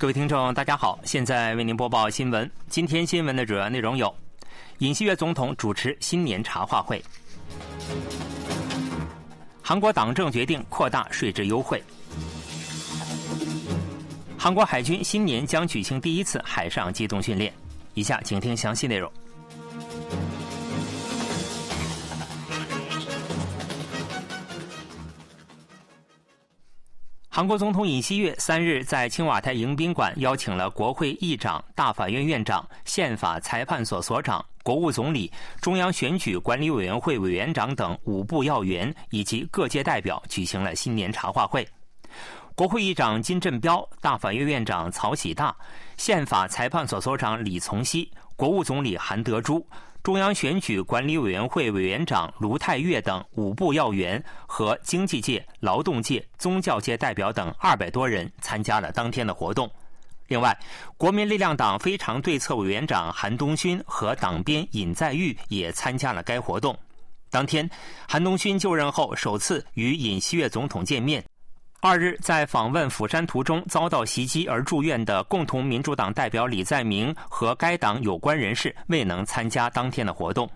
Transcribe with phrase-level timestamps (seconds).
[0.00, 2.50] 各位听众，大家好，现在为您播报新闻。
[2.70, 4.10] 今天新闻的主要内容有：
[4.78, 6.96] 尹锡悦总统主持新年茶话会；
[9.60, 11.78] 韩国党政决定扩大税制优惠；
[14.38, 17.52] 韩国海军新年将举行第一次海上机动训练。
[17.92, 19.12] 以下请听详细内容。
[27.40, 41.66] 韩国总统尹锡悦三日在青瓦台迎宾馆邀请了国会议长、大法院院长、宪法裁判所所长、国务总理、中央选举管理委员会委员长等五部要员以及各界代表，举行了新年茶话会。
[42.54, 45.56] 国会议长金振彪、大法院院长曹喜大、
[45.96, 49.64] 宪法裁判所所长李从熙、国务总理韩德洙。
[50.02, 59.70] 中央选举管理委员会委员长卢泰岳等五部要员和经济界、劳动界、宗教界代表等二百多人参加了当天的活动。
[60.26, 60.58] 另外，
[60.96, 66.74] 国民力量党非常对策委员长韩东勋和党鞭尹在玉也参加了该活动。
[67.28, 67.68] 当天，
[68.08, 71.22] 韩东勋就任后首次与尹锡悦总统见面。
[71.82, 80.46] 二日在访问釜山途中遭到袭击而住院的共同民主党代表李在明和该党有关人士未能参加当天的活动。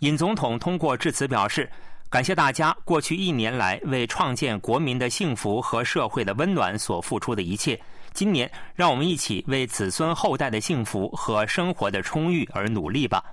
[0.00, 1.68] 尹总统通过致辞表示，
[2.08, 7.76] 感谢大家过去一年来为创建国民的幸福和社会的温暖所付出的一切。
[8.12, 13.24] 今年，让我们一起为子孙后代的幸福和生活的充裕而努力吧。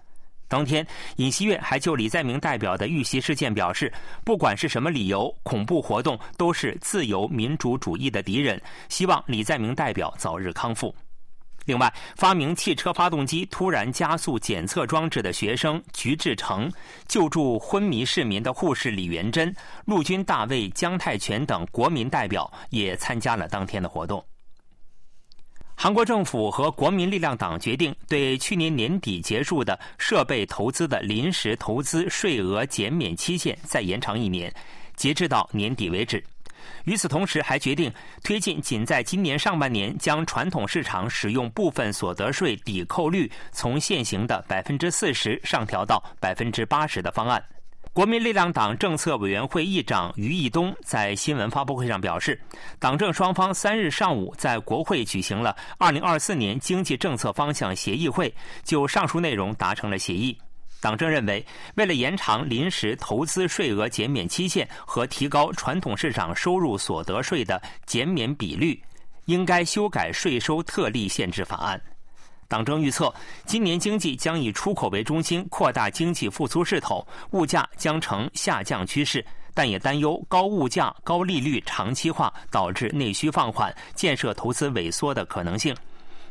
[0.48, 3.92] 当天，尹锡悦还就李在明代表的遇袭事件表示，
[4.24, 8.62] 不管是什么理由，恐怖活动都是自由民主主义的敌人。
[8.88, 10.96] 希望李在明代表早日康复。
[11.66, 16.72] 另外，发明汽车发动机突然加速检测装置的学生菊志成，
[17.08, 19.52] 救助昏迷市民的护士李元珍，
[19.86, 24.24] 陆军大尉姜泰全等国民代表也参加了当天的活动。
[25.78, 34.52] 韩国政府和国民力量党决定对去年年底结束的设备投资的临时投资税额减免期限再延长一年，
[34.96, 36.24] 截至到年底为止。
[36.86, 37.92] 与此同时，还决定
[38.24, 47.44] 推进仅在今年上半年将传统市场使用部分所得税抵扣率从现行的百分之四十上调到百分之八十的方案。
[47.96, 52.38] 国民力量党政策委员会议长于义东在新闻发布会上表示，
[52.78, 58.36] 党政双方三日上午在国会举行了二零二四年经济政策方向协议会，
[58.66, 60.38] 就上述内容达成了协议。
[60.82, 61.46] 党政认为，
[61.76, 68.78] 为了延长临时投资税额减免期限和提高传统市场收入所得税的减免比率，
[69.24, 71.82] 应该修改税收特例限制法案。
[72.48, 73.14] 党政预测，
[73.46, 85.76] 今年经济将以出口为中心，扩大经济复苏势头，物价将呈下降趋势，但也担忧高物价、高利率长期化导致内需放缓、建设投资萎缩的可能性。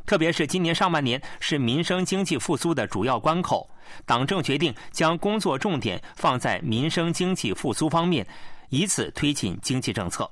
[0.07, 3.69] 特别是今年上半年是民生经济复苏的主要关口，
[4.05, 8.27] 党政决定将工作重点放在民生经济复苏方面，
[8.69, 10.31] 以此推进经济政策。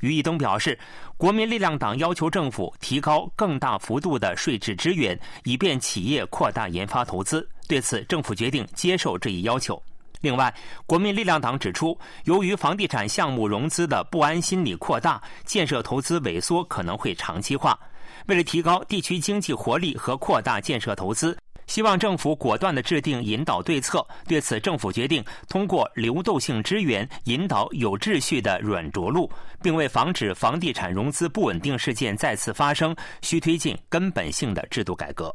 [0.00, 0.78] 于义东表示，
[1.16, 7.48] 国民力量党要求政府提高更大幅度的税制支援，以便企业扩大研发投资。
[7.66, 9.80] 对此，政府决定接受这一要求。
[10.20, 10.54] 另外，
[10.86, 17.78] 国民力量党指出，由于房地产项目融资的不安心理扩大，建设投资萎缩可能会长期化。
[18.26, 21.36] 为了提高地区经济活力和扩大建设投资。
[21.66, 24.06] 希望政府果断地制定引导对策。
[24.26, 29.30] 对此，政府决定通过流动性支援引导有秩序的软着陆，
[29.62, 35.34] 并为防止房地产融资不稳定事件再次发生，需推进根本性的制度改革。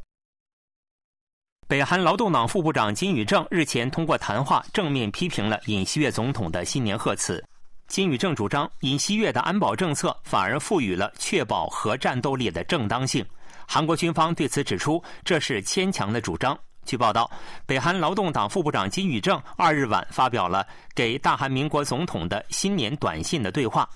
[1.68, 7.44] 北韩劳动党副部长金宇正日前通过谈话正面批评了尹锡悦总统的新年贺词。
[7.88, 13.26] 金宇正主张，尹锡悦的安保政策反而赋予了确保核战斗力的正当性。
[13.72, 16.58] 韩国军方对此指出，这是牵强的主张。
[16.88, 17.30] 据报道，
[17.68, 20.66] 北韩劳动党副部长金宇正二日晚发表了
[20.96, 23.88] 给大韩民国总统的新年短信的对话。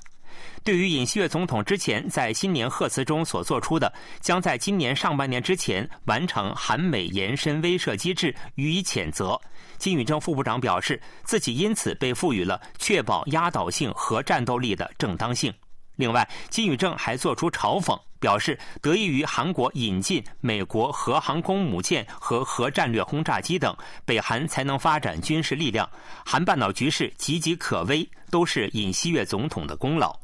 [0.63, 9.41] 对于尹锡悦总统之前在新年贺词中所做出的将在今年上半年之前完成韩美延伸威慑机制予以谴责，
[9.79, 15.51] 金宇正副部长表示，自己因此被赋予了确保压倒性核战斗力的正当性。
[15.95, 23.75] 另外，金宇正还做出嘲讽，表示得益于韩国引进美国核航空母舰和核战略轰炸机等，
[24.05, 25.87] 北韩才能发展军事力量。
[26.25, 30.17] 韩半岛局势岌岌可危，都是尹锡悦总统的功劳。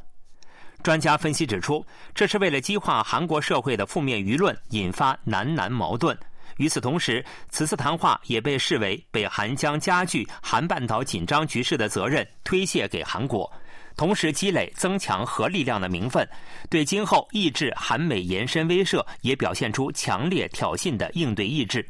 [0.81, 1.85] 专家分析指出，
[2.15, 6.17] 这是为了激化韩国社会的负面舆论，引发南南矛盾。
[6.55, 13.51] 与此同时，此次谈话也被视为北韩将加剧韩半岛紧张局势的责任推卸给韩国。
[13.99, 16.25] 同时积累增强核力量的名分，
[16.69, 21.85] 对今后抑制韩美延伸威慑也表现出强烈挑衅的应对意志。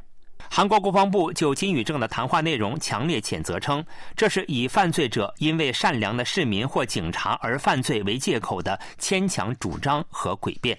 [0.49, 3.85] 韩国国防部就金宇正的谈话内容强烈谴责，称
[4.15, 10.75] 这是以犯罪者因为善良的市民或警察而犯罪为借口的牵强主张和诡辩。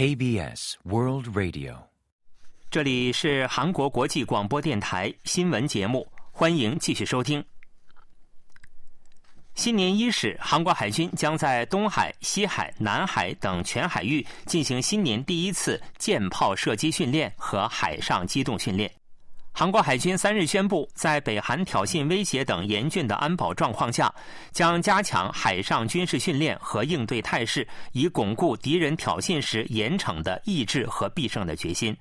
[0.00, 1.76] KBS World Radio，
[2.70, 7.44] 这里是韩国国际广播电台新闻节目，欢迎继续收听。
[9.54, 18.90] 新年伊始，韩国海军将在东海、西海、南海等全海域进行新年第一次舰炮射击训练和海上机动训练。
[19.52, 24.12] 韩国海军三日宣布，在北韩挑衅威胁等严峻的安保状况下，
[24.52, 31.94] 将加强海上军事训练和应对态势，以巩固敌人挑衅时严惩的意志和必胜的决心。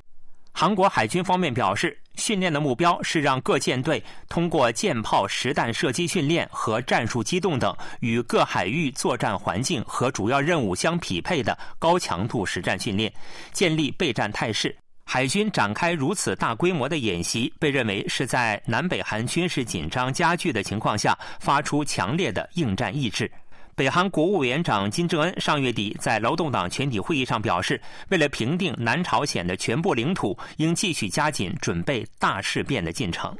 [0.54, 13.13] 韩国海军方面表示，训练的目标是让各舰队通过舰炮实弹射击训练和战术机动等与各海域作战环境和主要任务相匹配的高强度实战训练，
[13.52, 14.75] 建立备战态势。
[15.12, 23.30] 海军展开如此大规模的演习，被认为是在南北韩军事紧张加剧的情况下发出强烈的应战意志。
[23.76, 33.36] 北韩国务委员长金正恩上月底在劳动党全体会议上表示，为了平定南朝鲜的全部领土，应继续加紧准备大事变的进程。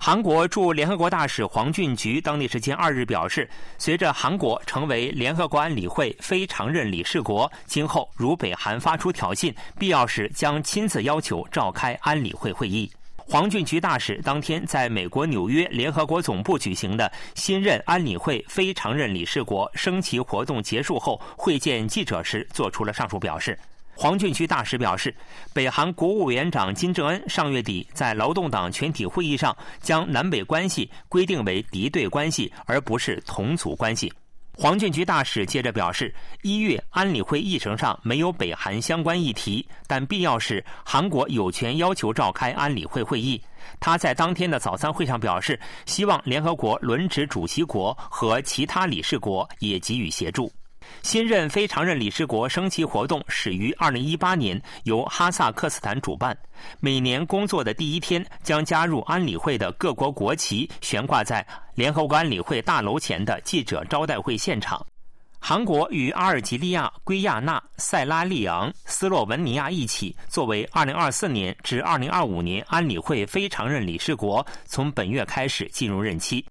[0.00, 12.90] 韩国驻联合国大使黄俊菊当地时间二日表示，随着韩国成为联合国安理会非常任理事国，今后如北韩发出挑衅，必要时将亲自要求召开安理会会议。
[13.18, 23.58] 黄俊菊大使当天在美国纽约联合国总部举行的新任安理会非常任理事国升旗活动结束后会见记者时，做出了上述表示。
[24.00, 25.12] 黄俊区大使表示，
[25.52, 34.12] 北韩国务委员长金正恩上月底在劳动党全体会议上将南北关系规定为敌对关系，而不是同族关系。
[34.56, 43.42] 黄俊局大使接着表示，一月安理会议程上没有北韩相关议题，但必要时韩国有权要求召开安理会会议。
[43.80, 50.48] 他在当天的早餐会上表示，希望联合国轮值主席国和其他理事国也给予协助。
[51.02, 56.36] 新任非常任理事国升旗活动始于2018年，由哈萨克斯坦主办。
[56.80, 64.84] 每年工作的第一天，将加入安理会的各国国旗悬挂在联合国安理会大楼前的记者招待会现场。
[65.40, 76.44] 韩国与阿尔及利亚、圭亚那、塞拉利昂、斯洛文尼亚一起，作为2024年至2025年安理会非常任理事国，从本月开始进入任期。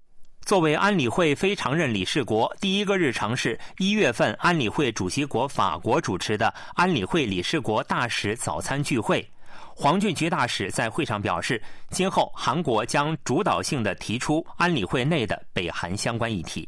[0.48, 9.30] 作为安理会非常任理事国，第一个日程是一月份安理会主席国法国主持的安理会理事国大使早餐聚会。
[9.76, 16.66] 黄俊菊大使在会上表示，今后韩国将主导性的提出安理会内的北韩相关议题。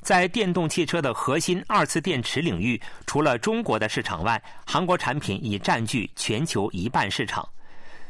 [0.00, 7.44] 在电动汽车的核心二次电池领域，除了中国的市场外，韩国产品已占据全球一半市场。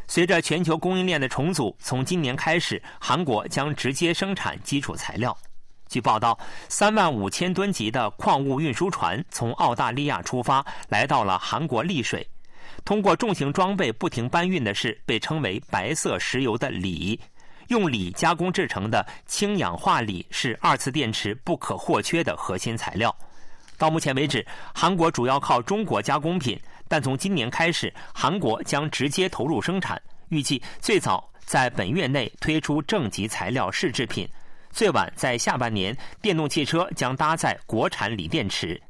[0.08, 5.36] 随着全球供应链的重组，从今年开始，韩国将直接生产基础材料。
[5.88, 6.38] 据报道，
[6.68, 12.26] 三万五千吨级的矿物运输船从澳大利亚出发，来到了韩国丽水。
[12.84, 17.18] 通过重型装备不停搬运的是被称为“白色石油”的锂。
[17.68, 23.14] 用锂加工制成的氢氧化锂是二次电池不可或缺的核心材料。
[23.76, 26.58] 到目前为止，韩国主要靠中国加工品。
[26.88, 34.28] 但从今年开始，韩国将直接投入生产，预计最早在本月内推出正极材料试制品，
[34.70, 38.80] 最晚在下半年，电动汽车将搭载国产锂电池。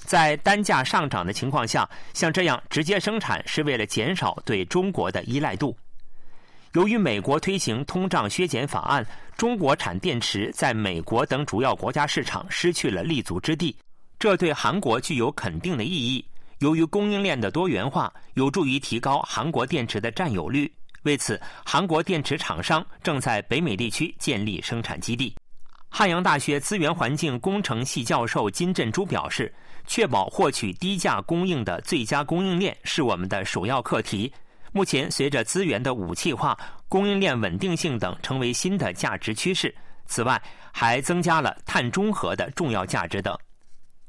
[0.00, 5.76] 在单价上涨的情况下，像这样直接生产是为了减少对中国的依赖度。
[6.72, 9.04] 由于美国推行通胀削减法案，
[9.36, 13.76] 中国产电池在美国等主要国家市场失去了立足之地，
[14.18, 16.24] 这对韩国具有肯定的意义。
[16.58, 20.70] 由于供应链的多元化，有助于提高韩国电池的占有率。
[21.02, 25.34] 为此，韩国电池厂商正在北美地区建立生产基地。
[25.88, 29.52] 汉阳大学资源环境工程系教授金振珠表示
[29.86, 34.30] ：“确保获取低价供应的最佳供应链是我们的首要课题。
[34.72, 39.74] 目前，随着资源的武器化、供应链稳定性等成为新的价值趋势。
[40.04, 43.34] 此外，还增加了碳中和的重要价值等。”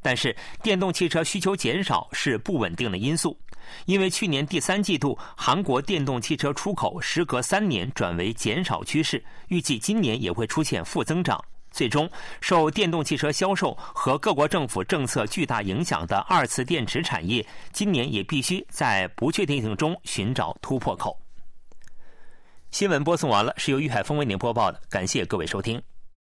[0.01, 3.37] 但是，电动汽车需求减少是不稳定的因素，
[3.85, 11.43] 因为去年第三季度韩国电动汽车出口时隔三年转为减少趋势，预计今年也会出现负增长。
[11.71, 12.09] 最终，
[12.41, 21.15] 受电动汽车销售和各国政府政策巨大影响的二次电池产业，今年也必须在不确定性中寻找突破口。
[22.71, 25.79] 新闻播送完了，是由于海峰为您播报的，感谢各位收听。